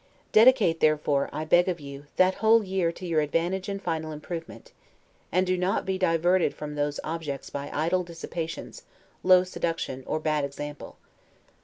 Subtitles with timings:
[0.31, 4.11] Dedicate, therefore, I beg of you, that whole year to your own advantage and final
[4.11, 4.71] improvement,
[5.31, 8.81] and do not be diverted from those objects by idle dissipations,
[9.21, 10.97] low seduction, or bad example.